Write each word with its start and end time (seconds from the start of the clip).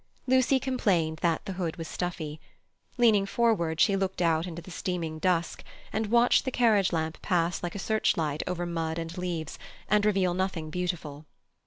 Lucy 0.25 0.59
complained 0.59 1.17
that 1.19 1.45
the 1.45 1.53
hood 1.53 1.75
was 1.77 1.87
stuffy. 1.87 2.39
Leaning 2.97 3.27
forward, 3.27 3.79
she 3.79 3.95
looked 3.95 4.19
out 4.19 4.47
into 4.47 4.59
the 4.59 4.71
steaming 4.71 5.19
dusk, 5.19 5.63
and 5.93 6.07
watched 6.07 6.43
the 6.43 6.49
carriage 6.49 6.91
lamp 6.91 7.21
pass 7.21 7.61
like 7.61 7.75
a 7.75 7.77
search 7.77 8.17
light 8.17 8.41
over 8.47 8.65
mud 8.65 8.97
and 8.97 9.15
leaves, 9.15 9.59
and 9.87 10.03
reveal 10.03 10.33
nothing 10.33 10.71
beautiful. 10.71 11.27